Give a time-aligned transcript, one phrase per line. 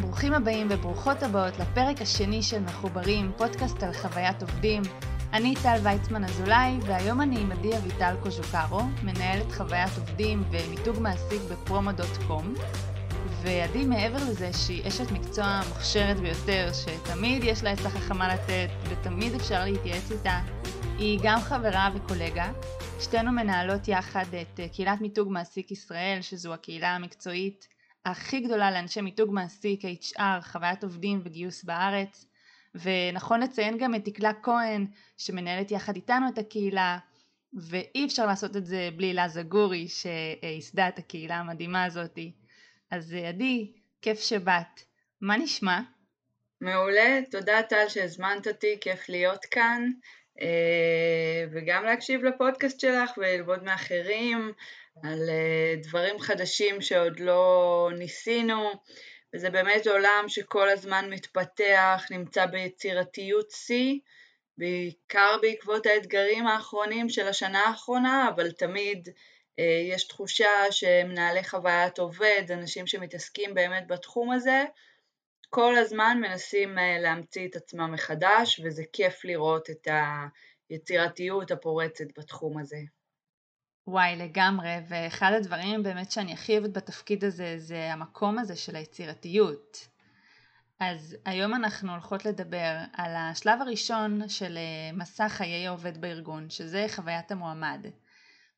[0.00, 4.82] ברוכים הבאים וברוכות הבאות לפרק השני של מחוברים, פודקאסט על חוויית עובדים.
[5.32, 11.40] אני טל ויצמן אזולאי, והיום אני עם עדי אביטל קוז'וקרו, מנהלת חוויית עובדים ומיתוג מעסיק
[11.50, 12.54] בפרומו.קום.
[13.42, 19.34] ועדי מעבר לזה שהיא אשת מקצוע מוכשרת ביותר, שתמיד יש לה עצה חכמה לתת ותמיד
[19.34, 20.40] אפשר להתייעץ איתה,
[20.98, 22.52] היא גם חברה וקולגה.
[23.00, 27.73] שתינו מנהלות יחד את קהילת מיתוג מעסיק ישראל, שזו הקהילה המקצועית
[28.04, 32.26] הכי גדולה לאנשי מיתוג מעסיק, HR, חוויית עובדים וגיוס בארץ.
[32.74, 34.86] ונכון לציין גם את דקלה כהן
[35.16, 36.98] שמנהלת יחד איתנו את הקהילה
[37.52, 42.32] ואי אפשר לעשות את זה בלי הילה זגורי שייסדה את הקהילה המדהימה הזאתי.
[42.90, 43.72] אז עדי,
[44.02, 44.80] כיף שבאת.
[45.20, 45.80] מה נשמע?
[46.60, 49.90] מעולה, תודה טל שהזמנת אותי, כיף להיות כאן
[50.40, 50.46] אה,
[51.52, 54.52] וגם להקשיב לפודקאסט שלך וללמוד מאחרים
[55.02, 58.70] על אה, דברים חדשים שעוד לא ניסינו.
[59.34, 63.98] וזה באמת עולם שכל הזמן מתפתח, נמצא ביצירתיות שיא,
[64.58, 69.08] בעיקר בעקבות האתגרים האחרונים של השנה האחרונה, אבל תמיד
[69.58, 74.64] אה, יש תחושה שמנהלי חוויית עובד, אנשים שמתעסקים באמת בתחום הזה,
[75.50, 79.88] כל הזמן מנסים אה, להמציא את עצמם מחדש, וזה כיף לראות את
[80.74, 82.78] היצירתיות הפורצת בתחום הזה.
[83.86, 89.88] וואי, לגמרי, ואחד הדברים באמת שאני הכי אוהבת בתפקיד הזה זה המקום הזה של היצירתיות.
[90.80, 96.86] אז היום אנחנו הולכות לדבר על השלב הראשון של אה, מסע חיי העובד בארגון, שזה
[96.88, 97.86] חוויית המועמד.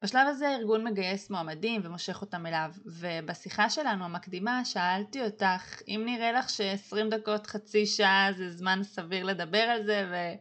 [0.03, 6.33] בשלב הזה הארגון מגייס מועמדים ומושך אותם אליו, ובשיחה שלנו המקדימה שאלתי אותך אם נראה
[6.33, 10.35] לך ש-20 דקות, חצי שעה זה זמן סביר לדבר על זה.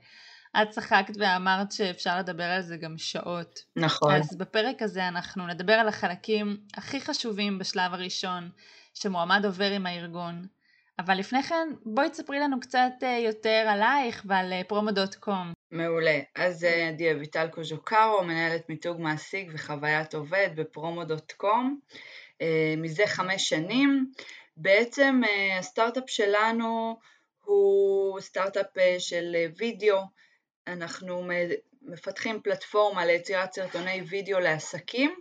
[0.61, 3.59] את צחקת ואמרת שאפשר לדבר על זה גם שעות.
[3.75, 4.15] נכון.
[4.15, 8.49] אז בפרק הזה אנחנו נדבר על החלקים הכי חשובים בשלב הראשון
[8.93, 10.47] שמועמד עובר עם הארגון.
[10.99, 15.47] אבל לפני כן בואי תספרי לנו קצת אה, יותר עלייך ועל פרומו.קום.
[15.47, 16.19] אה, מעולה.
[16.35, 21.79] אז אה, עדי אביטל קוז'וקרו, מנהלת מיתוג מעסיק וחוויית עובד בפרומו.קום
[22.77, 24.11] מזה חמש שנים.
[24.57, 25.21] בעצם
[25.59, 26.99] הסטארט-אפ שלנו
[27.43, 28.67] הוא סטארט-אפ
[28.99, 29.97] של וידאו
[30.67, 31.27] אנחנו
[31.81, 35.15] מפתחים פלטפורמה ליצירת סרטוני וידאו לעסקים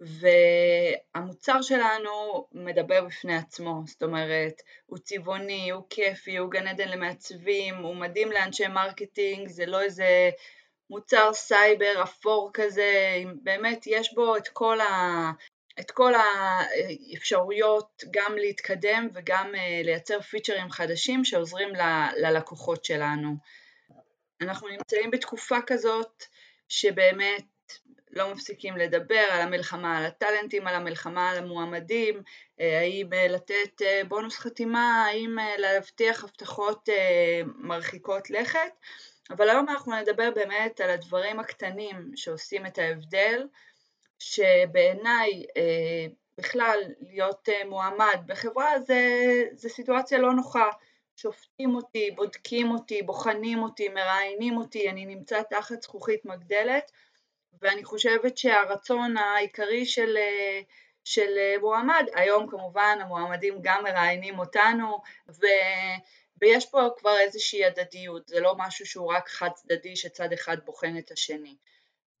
[0.00, 7.76] והמוצר שלנו מדבר בפני עצמו, זאת אומרת הוא צבעוני, הוא כיפי, הוא גן עדן למעצבים,
[7.76, 10.30] הוא מדהים לאנשי marketing, זה לא איזה
[10.90, 15.30] מוצר סייבר אפור כזה, באמת יש בו את כל, ה,
[15.80, 21.68] את כל האפשרויות גם להתקדם וגם אה, לייצר פיצ'רים חדשים שעוזרים
[22.16, 23.36] ללקוחות שלנו.
[24.40, 26.24] אנחנו נמצאים בתקופה כזאת
[26.68, 27.44] שבאמת
[28.10, 32.22] לא מפסיקים לדבר על המלחמה על הטאלנטים, על המלחמה על המועמדים,
[32.60, 36.88] אה, האם אה, לתת אה, בונוס חתימה, האם להבטיח הבטחות
[37.44, 38.72] מרחיקות לכת,
[39.30, 43.46] אבל היום אנחנו נדבר באמת על הדברים הקטנים שעושים את ההבדל,
[44.18, 45.46] שבעיניי
[46.38, 49.00] בכלל להיות מועמד בחברה זה,
[49.52, 50.68] זה סיטואציה לא נוחה,
[51.16, 56.92] שופטים אותי, בודקים אותי, בוחנים אותי, מראיינים אותי, אני נמצא תחת זכוכית מגדלת
[57.62, 60.16] ואני חושבת שהרצון העיקרי של,
[61.04, 65.46] של מועמד, היום כמובן המועמדים גם מראיינים אותנו ו,
[66.40, 70.98] ויש פה כבר איזושהי הדדיות, זה לא משהו שהוא רק חד צדדי שצד אחד בוחן
[70.98, 71.56] את השני.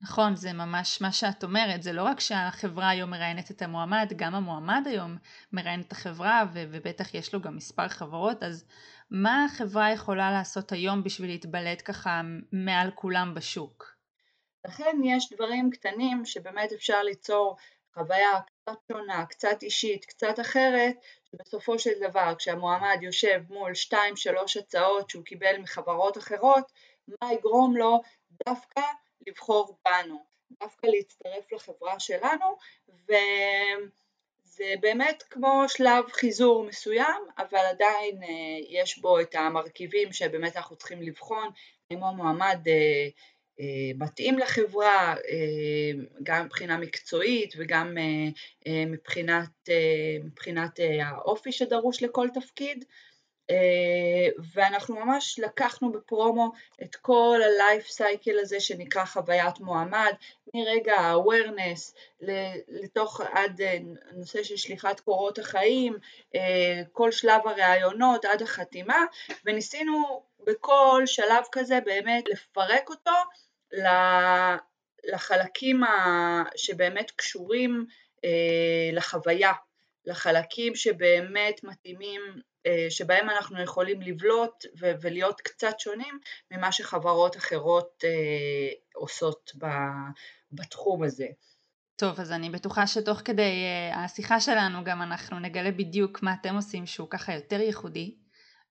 [0.04, 4.34] נכון, זה ממש מה שאת אומרת, זה לא רק שהחברה היום מראיינת את המועמד, גם
[4.34, 5.16] המועמד היום
[5.52, 8.64] מראיין את החברה ו- ובטח יש לו גם מספר חברות, אז
[9.10, 12.20] מה החברה יכולה לעשות היום בשביל להתבלט ככה
[12.52, 13.94] מעל כולם בשוק?
[14.66, 17.56] לכן יש דברים קטנים שבאמת אפשר ליצור
[17.94, 20.96] חוויה קצת שונה, קצת אישית, קצת אחרת,
[21.30, 26.72] שבסופו של דבר כשהמועמד יושב מול שתיים שלוש הצעות שהוא קיבל מחברות אחרות,
[27.08, 28.00] מה יגרום לו
[28.48, 28.80] דווקא
[29.26, 30.24] לבחור בנו,
[30.60, 32.56] דווקא להצטרף לחברה שלנו
[33.04, 38.28] וזה באמת כמו שלב חיזור מסוים אבל עדיין אה,
[38.68, 41.50] יש בו את המרכיבים שבאמת אנחנו צריכים לבחון
[41.90, 43.08] אם המועמד אה,
[43.60, 45.14] אה, מתאים לחברה
[46.22, 47.96] גם מבחינה מקצועית וגם
[48.68, 49.68] מבחינת,
[50.24, 52.84] מבחינת האופי שדרוש לכל תפקיד
[54.54, 56.52] ואנחנו ממש לקחנו בפרומו
[56.82, 60.12] את כל ה-life cycle הזה שנקרא חוויית מועמד,
[60.54, 61.94] מרגע ה-awareness
[62.68, 63.78] לתוך עד אה,
[64.12, 65.96] נושא של שליחת קורות החיים,
[66.34, 69.04] אה, כל שלב הראיונות עד החתימה,
[69.44, 73.10] וניסינו בכל שלב כזה באמת לפרק אותו
[75.04, 75.80] לחלקים
[76.56, 77.86] שבאמת קשורים
[78.92, 79.52] לחוויה,
[80.06, 82.53] לחלקים שבאמת מתאימים אה,
[82.90, 86.18] שבהם אנחנו יכולים לבלוט ולהיות קצת שונים
[86.50, 88.10] ממה שחברות אחרות אה,
[88.94, 89.52] עושות
[90.52, 91.26] בתחום הזה.
[91.96, 93.52] טוב, אז אני בטוחה שתוך כדי
[93.94, 98.14] השיחה שלנו גם אנחנו נגלה בדיוק מה אתם עושים שהוא ככה יותר ייחודי.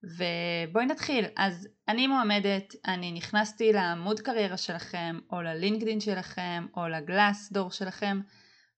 [0.04, 1.26] ובואי נתחיל.
[1.38, 8.22] אז אני מועמדת, אני נכנסתי לעמוד קריירה שלכם, או ללינקדין שלכם, או לגלאס דור שלכם,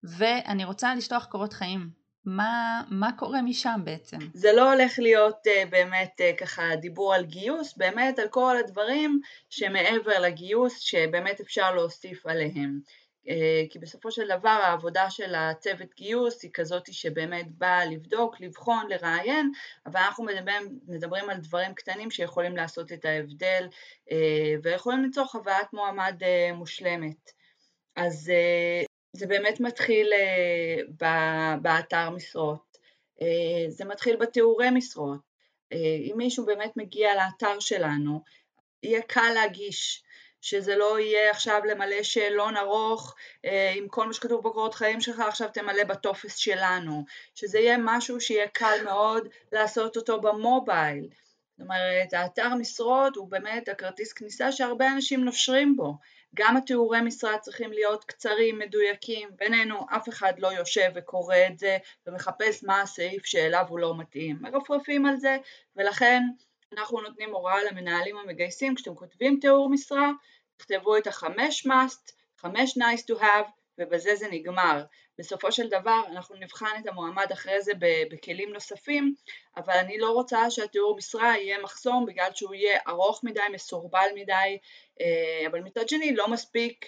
[0.04, 2.05] ואני רוצה לשלוח קורות חיים.
[2.26, 4.18] מה, מה קורה משם בעצם?
[4.34, 9.20] זה לא הולך להיות uh, באמת uh, ככה דיבור על גיוס, באמת על כל הדברים
[9.50, 12.80] שמעבר לגיוס שבאמת אפשר להוסיף עליהם.
[13.30, 18.88] אה, כי בסופו של דבר העבודה של הצוות גיוס היא כזאת שבאמת באה לבדוק, לבחון,
[18.90, 19.52] לראיין,
[19.86, 23.68] אבל אנחנו מדברים, מדברים על דברים קטנים שיכולים לעשות את ההבדל
[24.12, 27.32] אה, ויכולים ליצור חוויית מועמד אה, מושלמת.
[27.96, 28.32] אז
[29.16, 30.12] זה באמת מתחיל
[31.62, 32.78] באתר משרות,
[33.68, 35.20] זה מתחיל בתיאורי משרות.
[35.72, 38.22] אם מישהו באמת מגיע לאתר שלנו,
[38.84, 40.04] יהיה קל להגיש
[40.46, 43.16] שזה לא יהיה עכשיו למלא שאלון ארוך
[43.46, 48.22] אה, עם כל מה שכתוב בקורות חיים שלך, עכשיו תמלא בטופס שלנו, שזה יהיה משהו
[48.22, 51.08] שיהיה קל מאוד לעשות אותו במובייל.
[51.58, 55.94] זאת אומרת, האתר משרות הוא באמת הכרטיס כניסה שהרבה אנשים נושרים בו.
[56.38, 61.78] גם התיאורי משרה צריכים להיות קצרים, מדויקים, בינינו אף אחד לא יושב וקורא את זה
[62.08, 64.38] ומחפש מה הסעיף שאליו הוא לא מתאים.
[64.42, 65.38] מרפרפים על זה,
[65.76, 66.22] ולכן
[66.74, 70.12] אנחנו נותנים הוראה למנהלים המגייסים, כשאתם כותבים תיאור משרה,
[70.58, 73.50] תכתבו את החמש must, חמש nice to have,
[73.80, 74.84] ובזה זה נגמר.
[75.20, 77.72] בסופו של דבר אנחנו נבחן את המועמד אחרי זה
[78.12, 79.16] בכלים נוספים,
[79.58, 84.58] אבל אני לא רוצה שהתיאור משרה יהיה מחסום בגלל שהוא יהיה ארוך מדי, מסורבל מדי,
[85.02, 86.86] אה, אבל מצד שני לא מספיק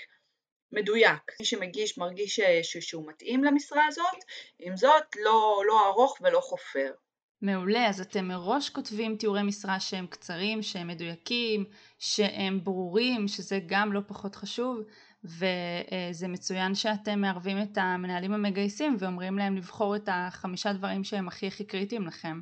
[0.71, 1.21] מדויק.
[1.39, 4.23] מי שמגיש מרגיש שהוא מתאים למשרה הזאת,
[4.59, 6.91] עם זאת לא, לא ארוך ולא חופר.
[7.41, 11.65] מעולה, אז אתם מראש כותבים תיאורי משרה שהם קצרים, שהם מדויקים,
[11.99, 14.81] שהם ברורים, שזה גם לא פחות חשוב,
[15.23, 21.47] וזה מצוין שאתם מערבים את המנהלים המגייסים ואומרים להם לבחור את החמישה דברים שהם הכי
[21.47, 22.41] הכי קריטיים לכם.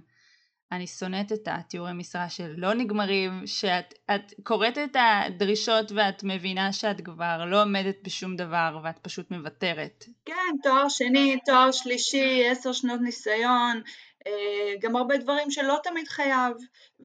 [0.71, 7.45] אני שונאת את התיאורי משרה שלא נגמרים, שאת קוראת את הדרישות ואת מבינה שאת כבר
[7.45, 10.05] לא עומדת בשום דבר ואת פשוט מוותרת.
[10.25, 13.81] כן, תואר שני, תואר שלישי, עשר שנות ניסיון,
[14.27, 16.53] אה, גם הרבה דברים שלא תמיד חייב,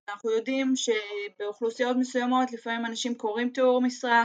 [0.08, 4.24] אנחנו יודעים שבאוכלוסיות מסוימות לפעמים אנשים קוראים תיאור משרה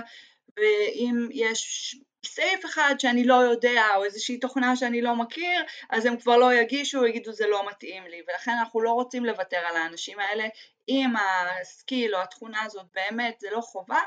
[0.58, 6.18] ואם יש סעיף אחד שאני לא יודע או איזושהי תוכנה שאני לא מכיר אז הם
[6.18, 10.20] כבר לא יגישו, יגידו זה לא מתאים לי ולכן אנחנו לא רוצים לוותר על האנשים
[10.20, 10.48] האלה
[10.90, 11.14] אם
[11.62, 14.00] הסקיל או התכונה הזאת באמת זה לא חובה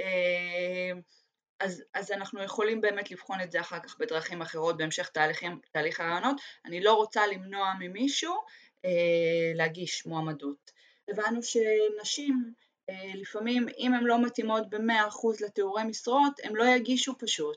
[0.00, 0.92] אה,
[1.60, 6.00] אז, אז אנחנו יכולים באמת לבחון את זה אחר כך בדרכים אחרות בהמשך תהליכים, תהליך
[6.00, 6.40] הרעיונות.
[6.64, 8.34] אני לא רוצה למנוע ממישהו
[8.84, 8.90] אה,
[9.54, 10.70] להגיש מועמדות.
[11.08, 12.52] הבנו שנשים
[13.14, 17.56] לפעמים אם הן לא מתאימות במאה אחוז לתיאורי משרות הן לא יגישו פשוט.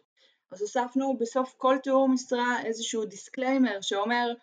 [0.52, 4.34] אז הוספנו בסוף כל תיאור משרה איזשהו disclaimer שאומר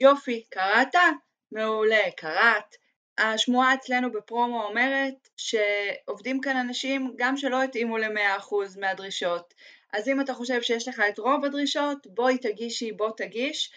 [0.00, 0.94] יופי, קראת?
[1.52, 2.76] מעולה, קראת,
[3.18, 9.54] השמועה אצלנו בפרומו אומרת שעובדים כאן אנשים גם שלא התאימו ל-100% מהדרישות.
[9.92, 13.72] אז אם אתה חושב שיש לך את רוב הדרישות, בואי תגישי, בוא תגיש,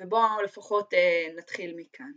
[0.00, 2.12] ובואו לפחות אה, נתחיל מכאן.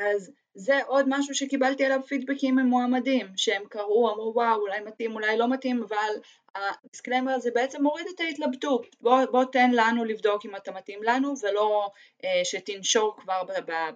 [0.00, 5.38] אז זה עוד משהו שקיבלתי עליו פידבקים ממועמדים, שהם קראו, אמרו וואו אולי מתאים, אולי
[5.38, 6.20] לא מתאים, אבל
[6.54, 11.02] ה disclaimer הזה בעצם מוריד את ההתלבטות, בוא, בוא תן לנו לבדוק אם אתה מתאים
[11.02, 11.90] לנו ולא
[12.24, 13.42] אה, שתנשור כבר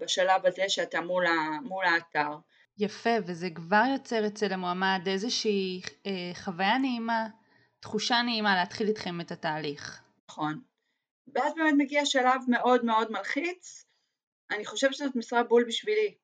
[0.01, 2.37] בשלב הזה שאתה מול, ה, מול האתר.
[2.79, 7.27] יפה, וזה כבר יוצר אצל המועמד איזושהי אה, חוויה נעימה,
[7.81, 10.01] תחושה נעימה להתחיל איתכם את התהליך.
[10.31, 10.61] נכון.
[11.35, 13.84] ואז באמת מגיע שלב מאוד מאוד מלחיץ,
[14.51, 16.15] אני חושבת שזאת משרה בול בשבילי.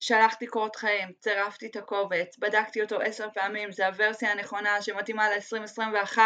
[0.00, 6.18] שלחתי קורות חיים, צירפתי את הקובץ, בדקתי אותו עשר פעמים, זה הוורסיה הנכונה שמתאימה ל-2021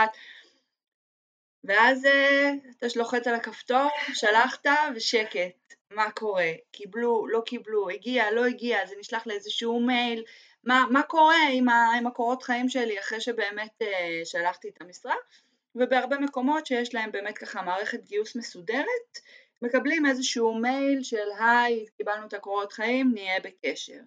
[1.64, 6.52] ואז אה, אתה לוחץ על הכפתור, שלחת ושקט, מה קורה?
[6.72, 10.24] קיבלו, לא קיבלו, הגיע, לא הגיע, זה נשלח לאיזשהו מייל,
[10.64, 13.86] מה, מה קורה עם, ה, עם הקורות חיים שלי אחרי שבאמת uh,
[14.24, 15.14] שלחתי את המשרה
[15.74, 19.18] ובהרבה מקומות שיש להם באמת ככה מערכת גיוס מסודרת
[19.62, 24.00] מקבלים איזשהו מייל של היי, קיבלנו את הקורות חיים, נהיה בקשר.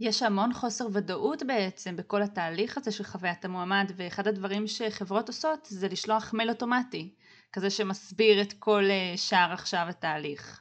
[0.00, 5.66] יש המון חוסר ודאות בעצם בכל התהליך הזה של חוויית המועמד ואחד הדברים שחברות עושות
[5.70, 7.14] זה לשלוח מייל אוטומטי
[7.52, 10.60] כזה שמסביר את כל אה, שאר עכשיו התהליך.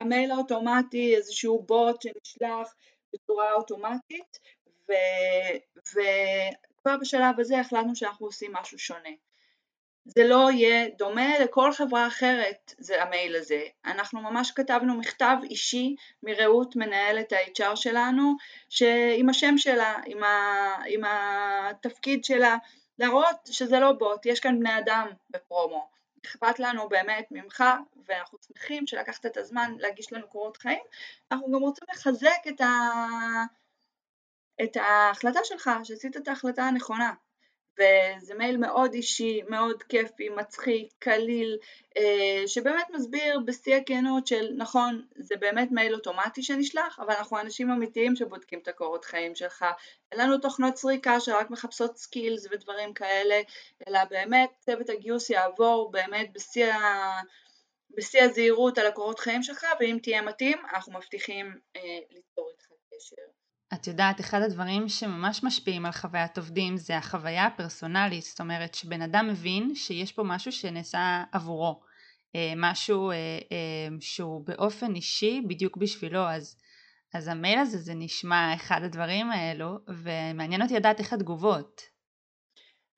[0.00, 2.74] המייל האוטומטי איזשהו בוט שנשלח
[3.12, 4.38] בצורה אוטומטית
[4.88, 4.92] ו...
[5.76, 9.10] וכבר בשלב הזה החלטנו שאנחנו עושים משהו שונה.
[10.04, 13.62] זה לא יהיה דומה לכל חברה אחרת, זה המייל הזה.
[13.84, 18.36] אנחנו ממש כתבנו מכתב אישי מרעות מנהלת ה-HR שלנו,
[18.68, 22.56] שעם השם שלה, עם, ה, עם התפקיד שלה,
[22.98, 25.88] להראות שזה לא בוט, יש כאן בני אדם בפרומו.
[26.26, 27.64] אכפת לנו באמת ממך,
[28.06, 30.82] ואנחנו שמחים שלקחת את הזמן להגיש לנו קורות חיים.
[31.32, 32.68] אנחנו גם רוצים לחזק את, ה...
[34.62, 37.12] את ההחלטה שלך, שעשית את ההחלטה הנכונה.
[37.80, 41.58] וזה מייל מאוד אישי, מאוד כיפי, מצחיק, קליל,
[41.96, 47.70] אה, שבאמת מסביר בשיא הכנות של נכון, זה באמת מייל אוטומטי שנשלח, אבל אנחנו אנשים
[47.70, 49.64] אמיתיים שבודקים את הקורות חיים שלך.
[50.12, 53.40] אין לנו תוכנות סריקה שרק מחפשות סקילס ודברים כאלה,
[53.88, 56.32] אלא באמת צוות הגיוס יעבור באמת
[57.96, 63.39] בשיא הזהירות על הקורות חיים שלך, ואם תהיה מתאים, אנחנו מבטיחים אה, ליצור איתך קשר.
[63.74, 69.02] את יודעת, אחד הדברים שממש משפיעים על חוויית עובדים זה החוויה הפרסונלית, זאת אומרת שבן
[69.02, 71.80] אדם מבין שיש פה משהו שנעשה עבורו,
[72.36, 76.56] אה, משהו אה, אה, שהוא באופן אישי בדיוק בשבילו, אז,
[77.14, 81.82] אז המייל הזה זה נשמע אחד הדברים האלו, ומעניין אותי לדעת איך התגובות.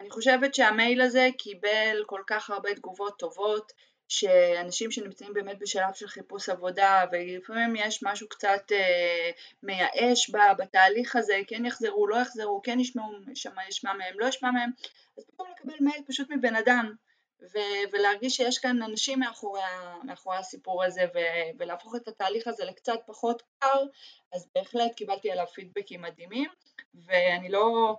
[0.00, 3.72] אני חושבת שהמייל הזה קיבל כל כך הרבה תגובות טובות,
[4.12, 9.30] שאנשים שנמצאים באמת בשלב של חיפוש עבודה ולפעמים יש משהו קצת אה,
[9.62, 14.70] מייאש בתהליך הזה, כן יחזרו, לא יחזרו, כן ישמעו, שמה ישמע מהם, לא ישמע מהם,
[15.18, 16.94] אז פתאום לקבל מייל פשוט מבן אדם
[17.42, 19.60] ו- ולהרגיש שיש כאן אנשים מאחורי,
[20.04, 23.84] מאחורי הסיפור הזה ו- ולהפוך את התהליך הזה לקצת פחות קר,
[24.32, 26.50] אז בהחלט קיבלתי עליו פידבקים מדהימים
[26.94, 27.96] ואני לא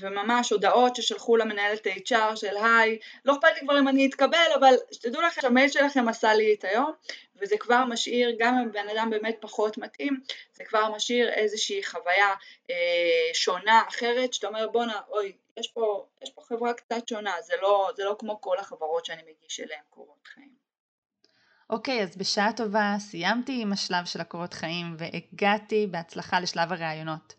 [0.00, 4.74] וממש הודעות ששלחו למנהלת HR של היי, לא אכפת לי כבר אם אני אתקבל, אבל
[4.92, 6.92] שתדעו לכם שהמייל שלכם עשה לי את היום,
[7.40, 10.20] וזה כבר משאיר, גם אם בן אדם באמת פחות מתאים,
[10.52, 12.34] זה כבר משאיר איזושהי חוויה
[12.70, 17.54] אה, שונה, אחרת, שאתה אומר בואנה, אוי, יש פה, יש פה חברה קצת שונה, זה
[17.62, 20.66] לא, זה לא כמו כל החברות שאני מגיש אליהן קורות חיים.
[21.70, 27.34] אוקיי, okay, אז בשעה טובה סיימתי עם השלב של הקורות חיים והגעתי בהצלחה לשלב הראיונות.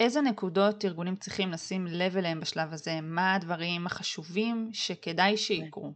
[0.00, 3.00] איזה נקודות ארגונים צריכים לשים לב אליהם בשלב הזה?
[3.02, 5.92] מה הדברים החשובים שכדאי שיקרו?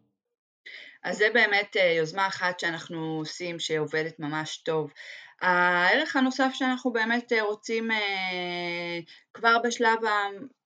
[1.03, 4.93] אז זה באמת אה, יוזמה אחת שאנחנו עושים שעובדת ממש טוב.
[5.41, 8.99] הערך הנוסף שאנחנו באמת אה, רוצים אה,
[9.35, 9.99] כבר בשלב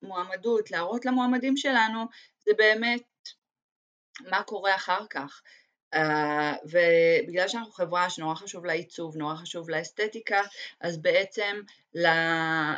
[0.03, 2.05] המועמדות להראות למועמדים שלנו
[2.47, 3.03] זה באמת
[4.31, 5.43] מה קורה אחר כך.
[5.95, 5.97] Uh,
[6.65, 10.41] ובגלל שאנחנו חברה שנורא חשוב לה עיצוב, נורא חשוב לה אסתטיקה,
[10.81, 11.61] אז בעצם
[11.95, 12.07] ל,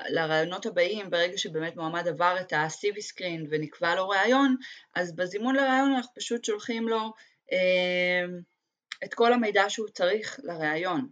[0.08, 4.56] לרעיונות הבאים, ברגע שבאמת מועמד עבר את ה-CV screen ונקבע לו רעיון,
[4.94, 7.12] אז בזימון לרעיון אנחנו פשוט שולחים לו
[7.50, 7.54] uh,
[9.04, 11.08] את כל המידע שהוא צריך לרעיון.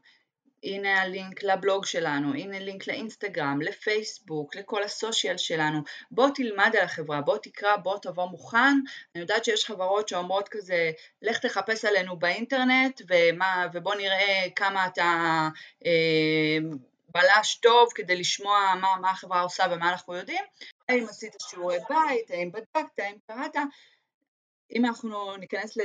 [0.64, 5.80] הנה הלינק לבלוג שלנו, הנה לינק לאינסטגרם, לפייסבוק, לכל הסושיאל שלנו,
[6.10, 8.74] בוא תלמד על החברה, בוא תקרא, בוא תבוא מוכן,
[9.14, 10.90] אני יודעת שיש חברות שאומרות כזה,
[11.22, 15.48] לך תחפש עלינו באינטרנט ומה, ובוא נראה כמה אתה
[15.86, 16.58] אה,
[17.08, 20.44] בלש טוב כדי לשמוע מה, מה החברה עושה ומה אנחנו יודעים,
[20.88, 23.56] האם עשית שיעורי בית, האם בדקת, האם קראת,
[24.72, 25.76] אם אנחנו ניכנס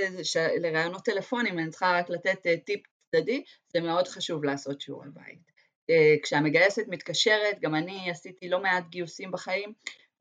[0.62, 2.81] לרעיונות טלפונים, אני צריכה רק לתת אה, טיפ
[3.12, 5.51] צדדי, זה מאוד חשוב לעשות שיעורי בית.
[5.89, 9.74] אה, כשהמגייסת מתקשרת, גם אני עשיתי לא מעט גיוסים בחיים,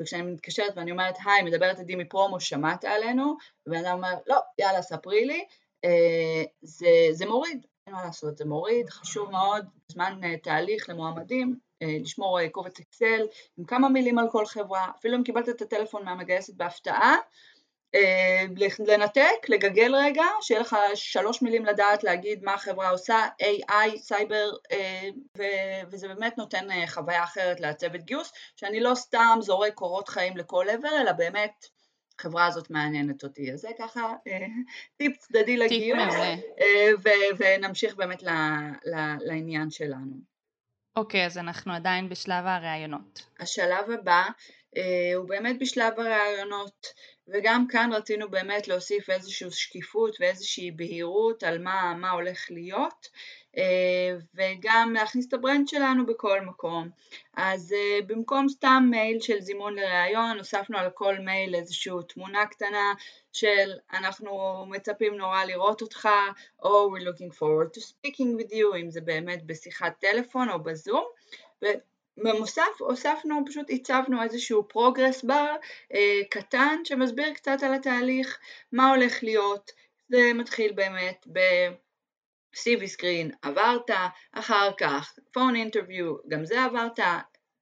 [0.02, 3.37] וכשאני מתקשרת ואני אומרת, היי, מדברת עדי מפרומו, שמעת עלינו?
[3.66, 5.45] ובן אדם אומר, לא, יאללה, ספרי לי,
[5.85, 11.68] אה, זה, זה מוריד, אין מה לעשות, זה מוריד, חשוב מאוד, בזמן אה, תהליך למועמדים,
[11.80, 13.26] לשמור קובץ אקסל
[13.59, 17.16] עם כמה מילים על כל חברה, אפילו אם קיבלת את הטלפון מהמגייסת בהפתעה,
[18.87, 25.09] לנתק, לגגל רגע, שיהיה לך שלוש מילים לדעת להגיד מה החברה עושה, AI, סייבר, אה,
[25.90, 30.66] וזה באמת נותן אה, חוויה אחרת לצוות גיוס, שאני לא סתם זורק קורות חיים לכל
[30.71, 31.66] עבר, אלא באמת
[32.18, 33.52] החברה הזאת מעניינת אותי.
[33.52, 34.12] אז זה ככה
[34.97, 36.14] טיפ צדדי לגיוס,
[37.38, 38.23] ונמשיך באמת
[39.21, 40.12] לעניין שלנו.
[40.97, 43.26] אוקיי, okay, אז אנחנו עדיין בשלב הראיונות.
[43.40, 44.23] השלב הבא
[45.16, 46.87] הוא באמת בשלב הראיונות.
[47.28, 53.08] וגם כאן רצינו באמת להוסיף איזושהי שקיפות ואיזושהי בהירות על מה, מה הולך להיות
[53.56, 56.88] אה, וגם להכניס את ה brand שלנו בכל מקום.
[57.34, 62.92] אז אה, במקום סתם מייל של זימון לראיון, הוספנו על כל מייל איזושהי תמונה קטנה
[63.32, 66.08] של אנחנו מצפים נורא לראות אותך,
[66.62, 71.04] או we're looking forward to speaking with you, אם זה באמת בשיחת טלפון או בזום.
[72.22, 75.54] במוסף הוספנו, פשוט הצבנו איזשהו progress bar
[75.94, 78.38] אה, קטן שמסביר קצת על התהליך,
[78.72, 79.70] מה הולך להיות,
[80.08, 81.38] זה מתחיל באמת ב...
[82.54, 83.90] CV screen עברת,
[84.32, 86.98] אחר כך phone interview, גם זה עברת,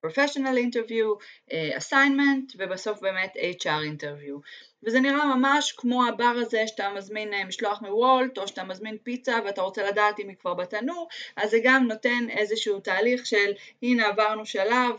[0.06, 1.16] professional interview,
[1.50, 4.40] uh, assignment ובסוף באמת HR interview.
[4.82, 9.38] וזה נראה ממש כמו הבר הזה שאתה מזמין uh, משלוח מוולט או שאתה מזמין פיצה
[9.44, 14.06] ואתה רוצה לדעת אם היא כבר בתנור, אז זה גם נותן איזשהו תהליך של הנה
[14.06, 14.90] עברנו שלב,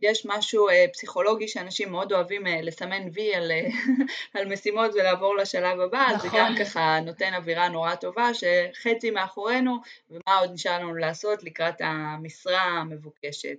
[0.00, 3.66] יש משהו אה, פסיכולוגי שאנשים מאוד אוהבים אה, לסמן וי על, אה,
[4.34, 6.14] על משימות ולעבור לשלב הבא, נכון.
[6.14, 9.76] אז זה גם ככה נותן אווירה נורא טובה שחצי מאחורינו
[10.10, 13.56] ומה עוד נשאר לנו לעשות לקראת המשרה המבוקשת.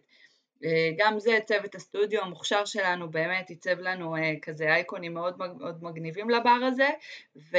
[0.66, 5.84] אה, גם זה צוות הסטודיו המוכשר שלנו באמת ייצב לנו אה, כזה אייקונים מאוד מאוד
[5.84, 6.89] מגניבים לבר הזה
[7.36, 7.58] ו...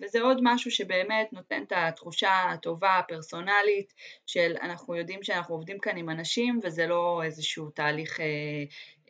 [0.00, 3.94] וזה עוד משהו שבאמת נותן את התחושה הטובה הפרסונלית
[4.26, 8.26] של אנחנו יודעים שאנחנו עובדים כאן עם אנשים וזה לא איזשהו תהליך אה,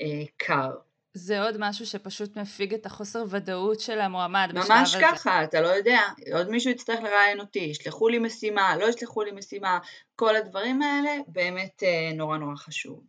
[0.00, 0.87] אה, קר.
[1.18, 4.74] זה עוד משהו שפשוט מפיג את החוסר ודאות של המועמד בשלב הזה.
[4.74, 6.00] ממש ככה, אתה לא יודע,
[6.32, 9.78] עוד מישהו יצטרך לראיין אותי, ישלחו לי משימה, לא ישלחו לי משימה,
[10.16, 13.02] כל הדברים האלה באמת אה, נורא נורא חשוב.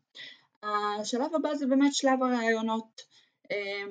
[0.63, 3.01] השלב הבא זה באמת שלב הראיונות.
[3.51, 3.84] אה,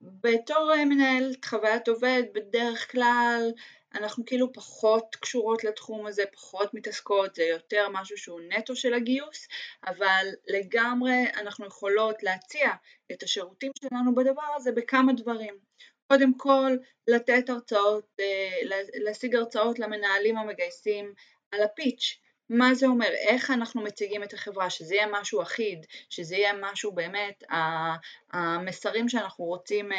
[0.00, 3.50] בתור אה, מנהלת חוויית עובד, בדרך כלל
[3.94, 9.48] אנחנו כאילו פחות קשורות לתחום הזה, פחות מתעסקות, זה יותר משהו שהוא נטו של הגיוס,
[9.86, 12.70] אבל לגמרי אנחנו יכולות להציע
[13.12, 15.58] את השירותים שלנו בדבר הזה בכמה דברים.
[16.06, 16.76] קודם כל,
[17.08, 21.14] לתת הרצאות, אה, להשיג הרצאות למנהלים המגייסים
[21.52, 22.18] על הפיץ',
[22.50, 26.92] מה זה אומר, איך אנחנו מציגים את החברה, שזה יהיה משהו אחיד, שזה יהיה משהו
[26.92, 27.44] באמת,
[28.32, 29.98] המסרים שאנחנו רוצים אה,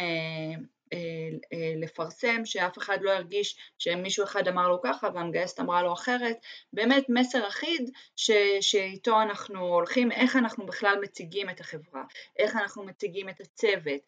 [1.75, 6.37] לפרסם, שאף אחד לא ירגיש שמישהו אחד אמר לו ככה והמגייסת אמרה לו אחרת,
[6.73, 8.31] באמת מסר אחיד ש,
[8.61, 12.03] שאיתו אנחנו הולכים, איך אנחנו בכלל מציגים את החברה,
[12.37, 14.01] איך אנחנו מציגים את הצוות,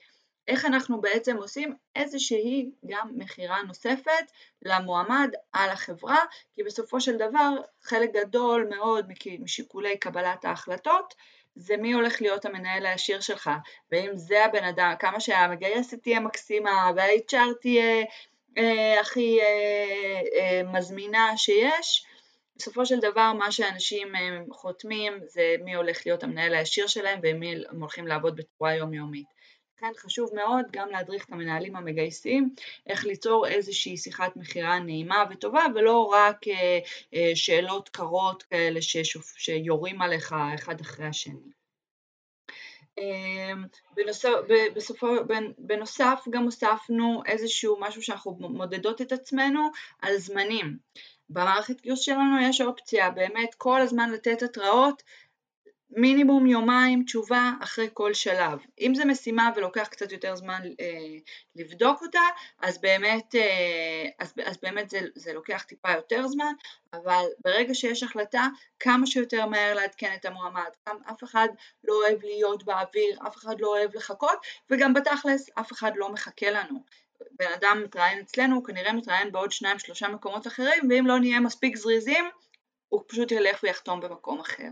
[0.47, 6.19] איך אנחנו בעצם עושים איזושהי גם מכירה נוספת למועמד על החברה,
[6.53, 7.49] כי בסופו של דבר
[7.83, 11.13] חלק גדול מאוד משיקולי קבלת ההחלטות
[11.55, 13.49] זה מי הולך להיות המנהל הישיר שלך,
[13.91, 18.05] ואם זה הבן אדם, כמה שהמגייסת תהיה מקסימה וה-HR תהיה
[18.57, 22.05] אה, הכי אה, אה, מזמינה שיש,
[22.55, 27.55] בסופו של דבר מה שאנשים אה, חותמים זה מי הולך להיות המנהל הישיר שלהם ומי
[27.79, 29.40] הולכים לעבוד בצורה יומיומית.
[29.81, 32.55] לכן חשוב מאוד גם להדריך את המנהלים המגייסים
[32.87, 36.79] איך ליצור איזושהי שיחת מכירה נעימה וטובה ולא רק אה,
[37.13, 41.51] אה, שאלות קרות כאלה ששופ, שיורים עליך אחד אחרי השני.
[42.97, 43.65] אמ,
[43.95, 44.29] בנוסף,
[45.57, 49.69] בנוסף גם הוספנו איזשהו משהו שאנחנו מודדות את עצמנו
[50.01, 50.77] על זמנים.
[51.29, 55.03] במערכת גיוס שלנו יש אופציה באמת כל הזמן לתת התראות
[55.91, 58.59] מינימום יומיים תשובה אחרי כל שלב.
[58.79, 61.17] אם זו משימה ולוקח קצת יותר זמן אה,
[61.55, 62.19] לבדוק אותה,
[62.61, 66.53] אז באמת, אה, אז, אז באמת זה, זה לוקח טיפה יותר זמן,
[66.93, 68.47] אבל ברגע שיש החלטה,
[68.79, 70.69] כמה שיותר מהר לעדכן את המועמד.
[71.11, 71.47] אף אחד
[71.83, 76.51] לא אוהב להיות באוויר, אף אחד לא אוהב לחכות, וגם בתכלס אף אחד לא מחכה
[76.51, 76.83] לנו.
[77.39, 81.39] בן אדם מתראיין אצלנו, הוא כנראה מתראיין בעוד שניים שלושה מקומות אחרים, ואם לא נהיה
[81.39, 82.25] מספיק זריזים,
[82.89, 84.67] הוא פשוט ילך ויחתום במקום אחר.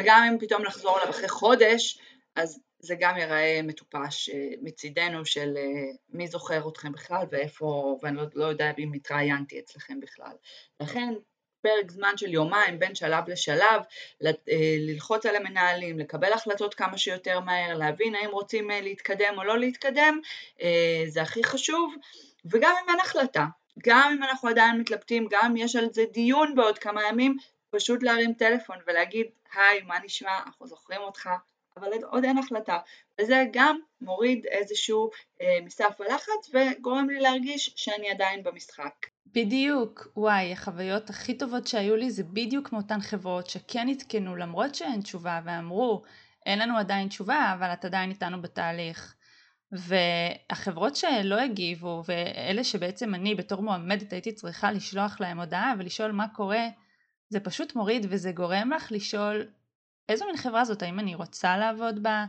[0.00, 1.98] וגם אם פתאום נחזור אליו אחרי חודש,
[2.36, 5.62] אז זה גם ייראה מטופש אה, מצידנו של אה,
[6.08, 10.32] מי זוכר אתכם בכלל ואיפה, ואני לא, לא יודע אם התראיינתי אצלכם בכלל.
[10.80, 11.14] לכן
[11.62, 13.82] פרק זמן של יומיים בין שלב לשלב,
[14.26, 14.30] אה,
[14.78, 20.20] ללחוץ על המנהלים, לקבל החלטות כמה שיותר מהר, להבין האם רוצים להתקדם או לא להתקדם,
[21.08, 21.94] זה הכי חשוב,
[22.44, 23.46] וגם אם אין החלטה,
[23.86, 27.36] גם אם אנחנו עדיין מתלבטים, גם אם יש על זה דיון בעוד כמה ימים,
[27.70, 31.30] פשוט להרים טלפון ולהגיד היי מה נשמע אנחנו זוכרים אותך
[31.76, 32.78] אבל עוד אין החלטה
[33.20, 35.10] וזה גם מוריד איזשהו
[35.40, 39.06] אה, מסף הלחץ וגורם לי להרגיש שאני עדיין במשחק.
[39.26, 45.00] בדיוק, וואי, החוויות הכי טובות שהיו לי זה בדיוק מאותן חברות שכן עדכנו למרות שאין
[45.00, 46.02] תשובה ואמרו
[46.46, 49.14] אין לנו עדיין תשובה אבל את עדיין איתנו בתהליך.
[49.72, 56.26] והחברות שלא הגיבו ואלה שבעצם אני בתור מועמדת הייתי צריכה לשלוח להם הודעה ולשאול מה
[56.28, 56.66] קורה
[57.30, 59.46] זה פשוט מוריד וזה גורם לך לשאול
[60.08, 62.24] איזו מין חברה זאת, האם אני רוצה לעבוד בה,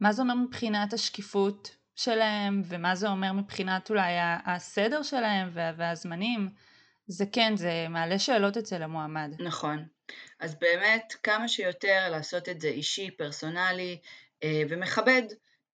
[0.00, 2.62] מה זה אומר מבחינת השקיפות שלהם?
[2.64, 4.12] ומה זה אומר מבחינת אולי
[4.46, 6.48] הסדר שלהם והזמנים,
[7.06, 9.34] זה כן, זה מעלה שאלות אצל המועמד.
[9.38, 9.86] נכון,
[10.40, 13.98] אז באמת כמה שיותר לעשות את זה אישי, פרסונלי
[14.42, 15.22] אה, ומכבד.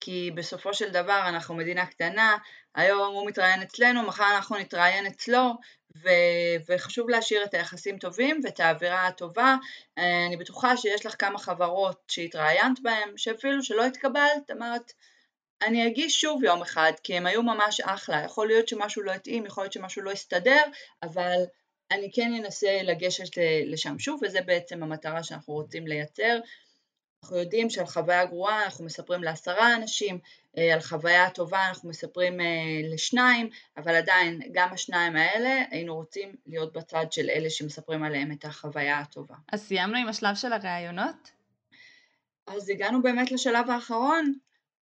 [0.04, 2.36] כי בסופו של דבר אנחנו מדינה קטנה,
[2.74, 5.54] היום הוא מתראיין אצלנו, מחר אנחנו נתראיין אצלו,
[5.96, 9.56] ו- וחשוב להשאיר את היחסים טובים ואת האווירה הטובה.
[9.96, 14.92] אני בטוחה שיש לך כמה חברות שהתראיינת בהן, שאפילו שלא התקבלת, אמרת,
[15.62, 19.46] אני אגיש שוב יום אחד, כי הם היו ממש אחלה, יכול להיות שמשהו לא התאים,
[19.46, 20.62] יכול להיות שמשהו לא יסתדר,
[21.02, 21.38] אבל
[21.90, 26.38] אני כן אנסה לגשת לשם שוב, וזה בעצם המטרה שאנחנו רוצים לייצר.
[27.22, 30.18] אנחנו יודעים שעל חוויה גרועה אנחנו מספרים לעשרה אנשים,
[30.58, 32.46] אה, על חוויה טובה אנחנו מספרים אה,
[32.92, 38.44] לשניים, אבל עדיין גם השניים האלה היינו רוצים להיות בצד של אלה שמספרים עליהם את
[38.44, 39.34] החוויה הטובה.
[39.52, 41.30] אז סיימנו עם השלב של הראיונות?
[42.46, 44.34] אז הגענו באמת לשלב האחרון,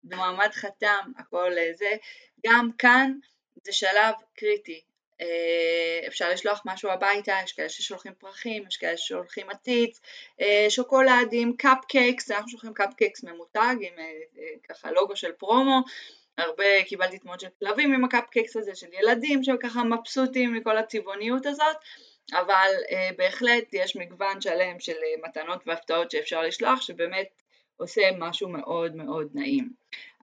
[0.05, 1.97] המועמד חתם, הכל אה, זה,
[2.47, 3.13] גם כאן
[3.65, 4.81] זה שלב קריטי,
[6.07, 10.01] אפשר לשלוח משהו הביתה, יש כאלה ששולחים פרחים, יש כאלה ששולחים עציץ,
[10.41, 13.95] אה, שוקולדים, קפקייקס, אנחנו שולחים קפקייקס ממותג עם
[14.69, 15.81] ככה לוגו של פרומו,
[16.39, 21.77] הרבה קיבלתי תמונות של כלבים עם הקפקייקס הזה, של ילדים שככה מבסוטים מכל הצבעוניות הזאת,
[22.33, 22.71] אבל
[23.17, 27.29] בהחלט יש מגוון שלם של מתנות והפתעות שאפשר לשלוח, שבאמת
[27.77, 29.71] עושה משהו מאוד מאוד נעים.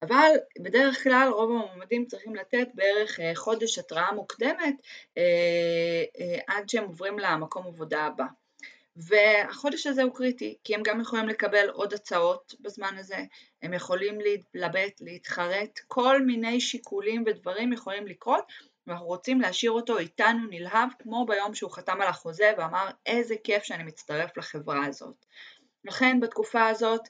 [0.02, 4.76] אבל בדרך כלל רוב המועמדים צריכים לתת בערך אה, חודש התראה מוקדמת
[5.18, 5.24] אה,
[6.20, 8.26] אה, עד שהם עוברים למקום עבודה הבא.
[8.96, 13.18] והחודש הזה הוא קריטי, כי הם גם יכולים לקבל עוד הצעות בזמן הזה,
[13.62, 18.52] הם יכולים להתלבט, להתחרט, כל מיני שיקולים ודברים יכולים לקרות,
[18.88, 23.64] ואנחנו רוצים להשאיר אותו איתנו נלהב, כמו ביום שהוא חתם על החוזה ואמר איזה כיף
[23.64, 25.26] שאני מצטרף לחברה הזאת.
[25.84, 27.02] לכן בתקופה הזאת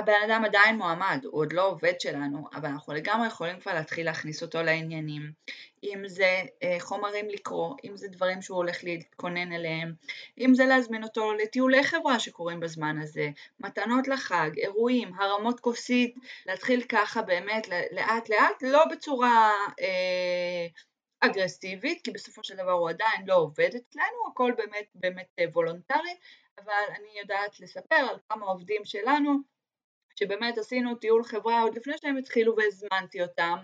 [0.00, 4.06] הבן אדם עדיין מועמד, הוא עוד לא עובד שלנו, אבל אנחנו לגמרי יכולים כבר להתחיל
[4.06, 5.32] להכניס אותו לעניינים.
[5.84, 9.94] אם זה אה, חומרים לקרוא, אם זה דברים שהוא הולך להתכונן אליהם,
[10.38, 16.14] אם זה להזמין אותו לטיולי חברה שקורים בזמן הזה, מתנות לחג, אירועים, הרמות כוסית,
[16.46, 20.66] להתחיל ככה באמת לאט לאט, לא בצורה אה,
[21.20, 26.14] אגרסיבית, כי בסופו של דבר הוא עדיין לא עובד אצלנו, הכל באמת באמת אה, וולונטרי,
[26.64, 29.59] אבל אני יודעת לספר על כמה עובדים שלנו
[30.20, 33.56] שבאמת עשינו טיול חברה עוד לפני שהם התחילו והזמנתי אותם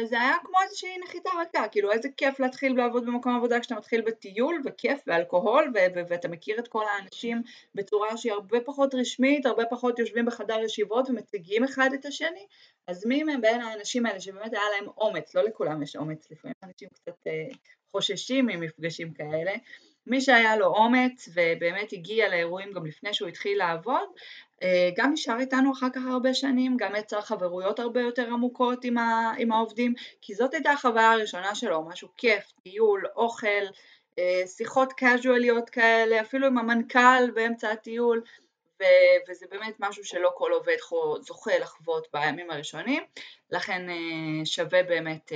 [0.00, 4.00] וזה היה כמו איזושהי נחיתה רכה, כאילו איזה כיף להתחיל לעבוד במקום עבודה כשאתה מתחיל
[4.00, 7.42] בטיול וכיף ואלכוהול ו- ו- ואתה מכיר את כל האנשים
[7.74, 12.46] בצורה שהיא הרבה פחות רשמית, הרבה פחות יושבים בחדר ישיבות ומציגים אחד את השני,
[12.86, 16.54] אז מי מהם בין האנשים האלה שבאמת היה להם אומץ, לא לכולם יש אומץ, לפעמים
[16.64, 17.48] אנשים קצת אה,
[17.92, 19.52] חוששים ממפגשים כאלה,
[20.06, 24.08] מי שהיה לו אומץ ובאמת הגיע לאירועים גם לפני שהוא התחיל לעבוד,
[24.96, 29.32] גם נשאר איתנו אחר כך הרבה שנים, גם יצר חברויות הרבה יותר עמוקות עם, ה,
[29.38, 33.46] עם העובדים, כי זאת הייתה החוויה הראשונה שלו, משהו כיף, טיול, אוכל,
[34.18, 38.22] אה, שיחות קאז'ואליות כאלה, אפילו עם המנכ"ל באמצע הטיול,
[38.80, 40.76] ו- וזה באמת משהו שלא כל עובד
[41.20, 43.02] זוכה לחוות בימים הראשונים,
[43.50, 45.32] לכן אה, שווה באמת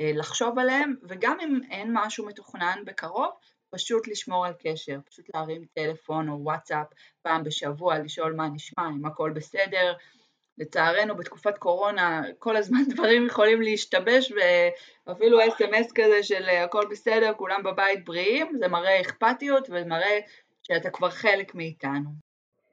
[0.00, 3.30] לחשוב עליהם, וגם אם אין משהו מתוכנן בקרוב,
[3.74, 6.86] פשוט לשמור על קשר, פשוט להרים טלפון או וואטסאפ
[7.22, 9.94] פעם בשבוע, לשאול מה נשמע, אם הכל בסדר.
[10.58, 14.32] לצערנו בתקופת קורונה כל הזמן דברים יכולים להשתבש
[15.06, 20.20] ואפילו אס.אם.אס כזה של הכל בסדר, כולם בבית בריאים, זה מראה אכפתיות ומראה
[20.62, 22.10] שאתה כבר חלק מאיתנו.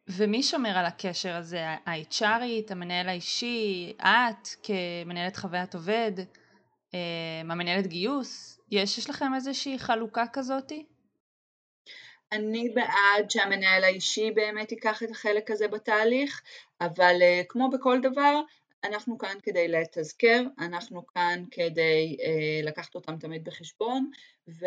[0.08, 1.68] ומי שומר על הקשר הזה?
[1.68, 6.12] ה-HRית, המנהל האישי, את כמנהלת חוויית עובד,
[6.94, 7.00] אה,
[7.42, 8.51] המנהלת גיוס?
[8.72, 10.86] יש, יש לכם איזושהי חלוקה כזאתי?
[12.32, 16.42] אני בעד שהמנהל האישי באמת ייקח את החלק הזה בתהליך,
[16.82, 18.42] אבל uh, כמו בכל דבר,
[18.84, 24.12] אנחנו כאן כדי לתזכר, אנחנו כאן כדי uh, לקחת אותם תמיד בחשבון,
[24.48, 24.66] ו...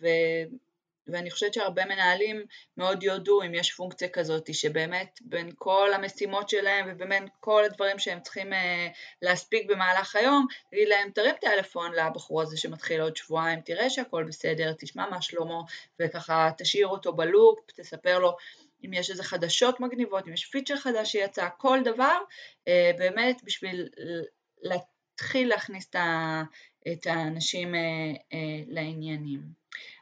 [0.00, 0.69] ו-
[1.06, 2.44] ואני חושבת שהרבה מנהלים
[2.76, 8.20] מאוד יודו אם יש פונקציה כזאת שבאמת בין כל המשימות שלהם ובין כל הדברים שהם
[8.20, 8.88] צריכים אה,
[9.22, 14.72] להספיק במהלך היום, תגיד להם תרים טלפון לבחור הזה שמתחיל עוד שבועיים, תראה שהכל בסדר,
[14.78, 15.60] תשמע מה שלמה
[16.00, 18.36] וככה תשאיר אותו בלופ, תספר לו
[18.84, 22.18] אם יש איזה חדשות מגניבות, אם יש פיצ'ר חדש שיצא, כל דבר
[22.68, 23.88] אה, באמת בשביל
[24.62, 25.90] להתחיל להכניס
[26.92, 29.59] את האנשים אה, לעניינים.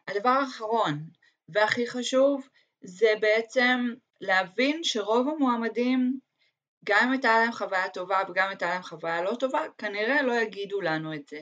[0.08, 1.02] הדבר האחרון
[1.48, 2.48] והכי חשוב
[2.80, 6.18] זה בעצם להבין שרוב המועמדים
[6.84, 10.40] גם אם הייתה להם חוויה טובה וגם אם הייתה להם חוויה לא טובה כנראה לא
[10.40, 11.40] יגידו לנו את זה.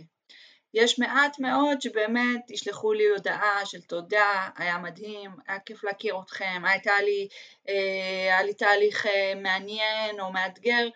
[0.74, 6.62] יש מעט מאוד שבאמת ישלחו לי הודעה של תודה, היה מדהים, היה כיף להכיר אתכם,
[6.64, 7.29] הייתה לי,
[7.68, 7.74] אה,
[8.22, 10.88] היה לי תהליך אה, מעניין או מאתגר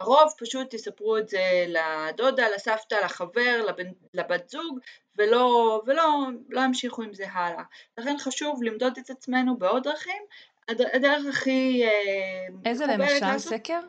[0.00, 4.78] הרוב פשוט יספרו את זה לדודה, לסבתא, לחבר, לבן, לבת זוג,
[5.18, 7.62] ולא, ולא לא ימשיכו עם זה הלאה.
[7.98, 10.22] לכן חשוב למדוד את עצמנו בעוד דרכים.
[10.68, 11.84] הדרך הכי...
[11.84, 13.80] אה, איזה למשל לעשות, סקר?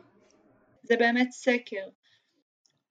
[0.82, 1.86] זה באמת סקר.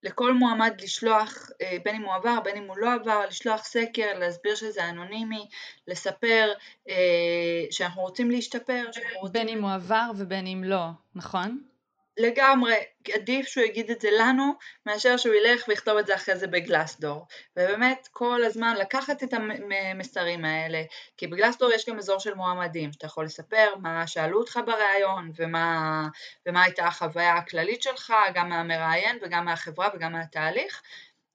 [0.04, 4.20] לכל מועמד לשלוח, אה, בין אם הוא עבר, בין אם הוא לא עבר, לשלוח סקר,
[4.20, 5.48] להסביר שזה אנונימי,
[5.88, 6.54] לספר
[6.90, 8.86] אה, שאנחנו רוצים להשתפר.
[9.32, 11.62] בין אם הוא עבר ובין אם לא, נכון?
[12.18, 12.76] לגמרי,
[13.14, 14.54] עדיף שהוא יגיד את זה לנו,
[14.86, 17.28] מאשר שהוא ילך ויכתוב את זה אחרי זה בגלסדור.
[17.58, 20.82] ובאמת כל הזמן לקחת את המסרים האלה,
[21.18, 26.08] כי בגלסדור יש גם אזור של מועמדים, שאתה יכול לספר מה שאלו אותך בריאיון, ומה,
[26.46, 30.82] ומה הייתה החוויה הכללית שלך, גם מהמראיין וגם מהחברה וגם מהתהליך.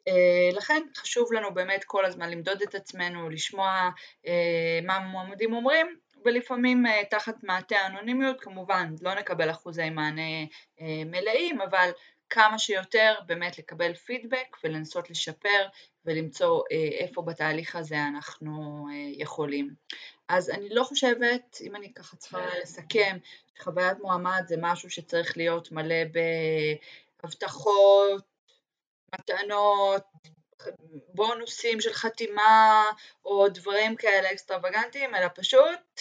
[0.08, 3.90] אה, לכן חשוב לנו באמת כל הזמן למדוד את עצמנו, לשמוע
[4.26, 10.46] אה, מה המועמדים אומרים, ולפעמים אה, תחת מעטה האנונימיות כמובן לא נקבל אחוזי מענה
[10.80, 11.90] מלאים, אבל
[12.30, 15.66] כמה שיותר באמת לקבל פידבק ולנסות לשפר
[16.04, 16.62] ולמצוא
[16.98, 19.74] איפה בתהליך הזה אנחנו יכולים.
[20.28, 23.16] אז אני לא חושבת, אם אני ככה צריכה לסכם,
[23.58, 26.04] שחוויית מועמד זה משהו שצריך להיות מלא
[27.22, 28.24] בהבטחות
[29.14, 30.02] מתנות,
[31.14, 32.84] בונוסים של חתימה
[33.24, 36.00] או דברים כאלה אקסטרווגנטיים, אלא פשוט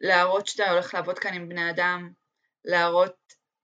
[0.00, 2.12] להראות שאתה הולך לעבוד כאן עם בני אדם,
[2.64, 3.16] להראות,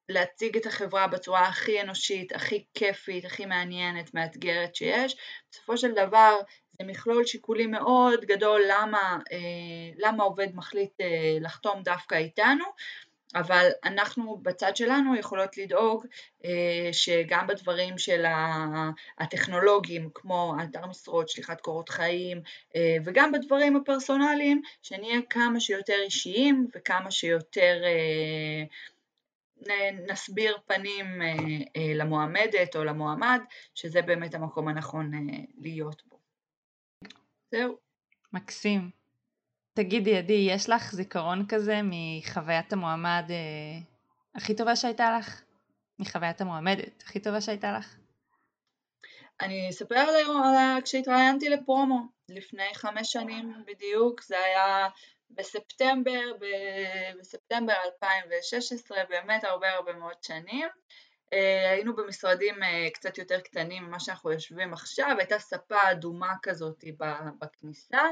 [0.08, 5.16] להציג את החברה בצורה הכי אנושית, הכי כיפית, הכי מעניינת, מאתגרת שיש.
[5.50, 6.40] בסופו של דבר
[6.78, 9.38] זה מכלול שיקולים מאוד גדול למה, אה,
[9.96, 12.64] למה עובד מחליט אה, לחתום דווקא איתנו,
[13.36, 16.06] אבל אנחנו בצד שלנו יכולות לדאוג
[16.44, 18.24] אה, שגם בדברים של
[19.18, 22.42] הטכנולוגיים כמו אתר משרות, שליחת קורות חיים
[22.76, 28.64] אה, וגם בדברים הפרסונליים שנהיה כמה שיותר אישיים וכמה שיותר אה,
[30.08, 31.06] נסביר פנים
[31.94, 33.40] למועמדת או למועמד
[33.74, 35.10] שזה באמת המקום הנכון
[35.58, 36.18] להיות בו.
[37.50, 37.76] זהו.
[38.32, 39.05] מקסים.
[39.76, 43.78] תגידי, עדי, יש לך זיכרון כזה מחוויית המועמד אה,
[44.34, 45.42] הכי טובה שהייתה לך?
[45.98, 47.96] מחוויית המועמדת הכי טובה שהייתה לך?
[49.40, 54.88] אני אספר על כשהתראיינתי לפרומו לפני חמש שנים בדיוק, זה היה
[55.30, 56.32] בספטמבר,
[57.20, 60.68] בספטמבר 2016, באמת הרבה הרבה מאוד שנים.
[61.32, 66.84] אה, היינו במשרדים אה, קצת יותר קטנים ממה שאנחנו יושבים עכשיו, הייתה ספה אדומה כזאת
[67.40, 68.02] בכניסה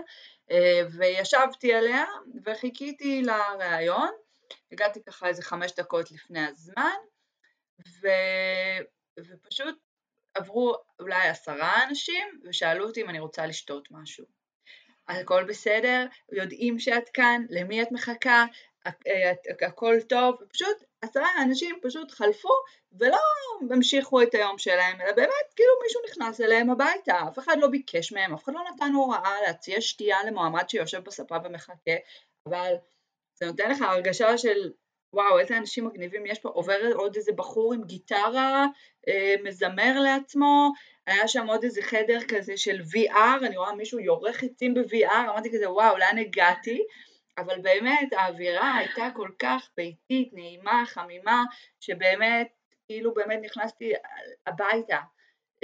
[0.50, 2.04] אה, וישבתי עליה
[2.44, 4.10] וחיכיתי לראיון,
[4.72, 6.96] הגעתי ככה איזה חמש דקות לפני הזמן
[8.00, 8.08] ו...
[9.18, 9.78] ופשוט
[10.34, 14.24] עברו אולי עשרה אנשים ושאלו אותי אם אני רוצה לשתות משהו.
[15.08, 18.44] הכל בסדר, יודעים שאת כאן, למי את מחכה,
[19.66, 22.48] הכל טוב, ופשוט עשרה אנשים פשוט חלפו
[22.92, 23.18] ולא
[23.70, 28.12] המשיכו את היום שלהם, אלא באמת כאילו מישהו נכנס אליהם הביתה, אף אחד לא ביקש
[28.12, 31.94] מהם, אף אחד לא נתן הוראה להציע שתייה למועמד שיושב בספה ומחכה,
[32.48, 32.74] אבל
[33.34, 34.72] זה נותן לך הרגשה של
[35.14, 38.66] וואו איזה אנשים מגניבים יש פה, עובר עוד איזה בחור עם גיטרה,
[39.08, 40.72] אה, מזמר לעצמו,
[41.06, 45.52] היה שם עוד איזה חדר כזה של VR, אני רואה מישהו יורך עצים ב-VR, אמרתי
[45.52, 46.82] כזה וואו לאן הגעתי,
[47.38, 51.44] אבל באמת האווירה הייתה כל כך ביתית, נעימה, חמימה,
[51.80, 52.48] שבאמת,
[52.86, 53.92] כאילו באמת נכנסתי
[54.46, 54.98] הביתה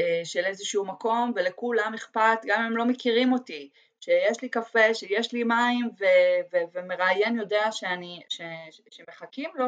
[0.01, 4.95] אה, של איזשהו מקום ולכולם אכפת, גם אם הם לא מכירים אותי, שיש לי קפה,
[4.95, 9.67] שיש לי מים ו- ו- ומראיין יודע שאני, ש- ש- שמחכים לו,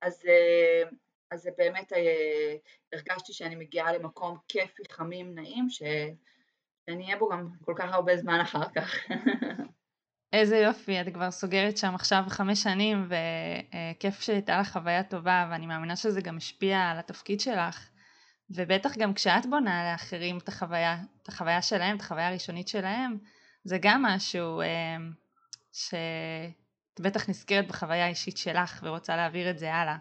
[0.00, 0.82] אז, אה,
[1.30, 2.56] אז זה באמת אה,
[2.92, 5.82] הרגשתי שאני מגיעה למקום כיפי, חמים, נעים, ש-
[6.86, 8.94] שאני אהיה בו גם כל כך הרבה זמן אחר כך.
[10.32, 15.66] איזה יופי, את כבר סוגרת שם עכשיו חמש שנים וכיף שהייתה לך חוויה טובה ואני
[15.66, 17.88] מאמינה שזה גם השפיע על התפקיד שלך
[18.50, 23.18] ובטח גם כשאת בונה לאחרים את החוויה, את החוויה שלהם, את החוויה הראשונית שלהם
[23.64, 24.96] זה גם משהו אה,
[25.72, 29.96] שאת בטח נזכרת בחוויה האישית שלך ורוצה להעביר את זה הלאה.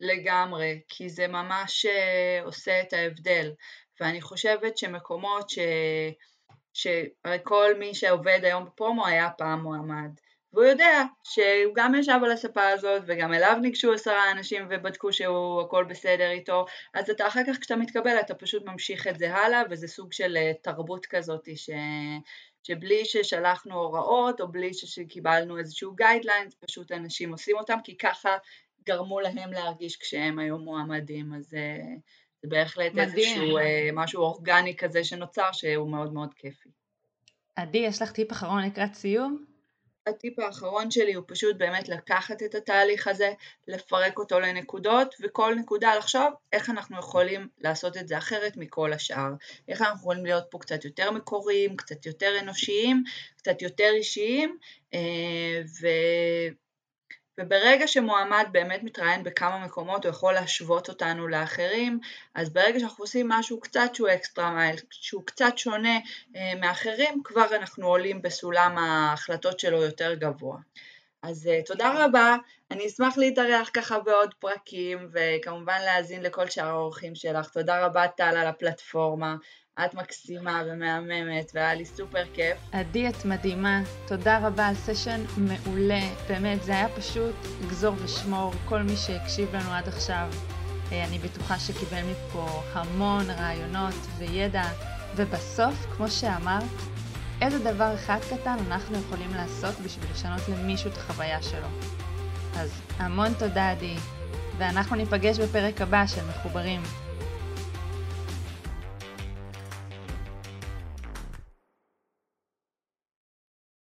[0.00, 3.52] לגמרי, כי זה ממש אה, עושה את ההבדל
[4.00, 5.58] ואני חושבת שמקומות ש...
[6.74, 10.10] שהרי כל מי שעובד היום בפרומו היה פעם מועמד.
[10.54, 15.60] והוא יודע שהוא גם ישב על הספה הזאת וגם אליו ניגשו עשרה אנשים ובדקו שהוא
[15.60, 16.66] הכל בסדר איתו.
[16.94, 20.36] אז אתה אחר כך כשאתה מתקבל אתה פשוט ממשיך את זה הלאה וזה סוג של
[20.36, 21.70] אה, תרבות כזאת ש...
[22.62, 28.36] שבלי ששלחנו הוראות או בלי שקיבלנו איזשהו guidelines פשוט אנשים עושים אותם כי ככה
[28.86, 31.34] גרמו להם להרגיש כשהם היו מועמדים.
[31.34, 31.94] אז אה,
[32.44, 33.42] זה בהחלט מדהים.
[33.42, 36.68] איזשהו אה, משהו אורגני כזה שנוצר שהוא מאוד מאוד כיפי.
[37.56, 39.44] עדי, יש לך טיפ אחרון לקראת סיום?
[40.06, 43.32] הטיפ האחרון שלי הוא פשוט באמת לקחת את התהליך הזה,
[43.68, 49.30] לפרק אותו לנקודות, וכל נקודה לחשוב איך אנחנו יכולים לעשות את זה אחרת מכל השאר.
[49.68, 53.04] איך אנחנו יכולים להיות פה קצת יותר מקוריים, קצת יותר אנושיים,
[53.36, 54.58] קצת יותר אישיים,
[54.94, 55.86] אה, ו...
[57.40, 62.00] וברגע שמועמד באמת מתראיין בכמה מקומות הוא יכול להשוות אותנו לאחרים,
[62.34, 65.98] אז ברגע שאנחנו עושים משהו קצת שהוא אקסטרה מייל, שהוא קצת שונה
[66.36, 70.56] אה, מאחרים, כבר אנחנו עולים בסולם ההחלטות שלו יותר גבוה.
[71.24, 72.36] אז uh, תודה רבה,
[72.70, 77.50] אני אשמח להתארח ככה בעוד פרקים, וכמובן להאזין לכל שאר האורחים שלך.
[77.50, 79.36] תודה רבה טל על הפלטפורמה,
[79.80, 82.58] את מקסימה ומהממת, והיה לי סופר כיף.
[82.72, 87.34] עדי, את מדהימה, תודה רבה על סשן מעולה, באמת, זה היה פשוט
[87.68, 90.28] גזור ושמור, כל מי שהקשיב לנו עד עכשיו,
[90.92, 94.64] אה, אני בטוחה שקיבל מפה המון רעיונות וידע,
[95.16, 96.62] ובסוף, כמו שאמרת,
[97.42, 101.68] איזה דבר אחד קטן אנחנו יכולים לעשות בשביל לשנות למישהו את החוויה שלו.
[102.56, 103.96] אז המון תודה עדי,
[104.58, 106.82] ואנחנו ניפגש בפרק הבא של מחוברים.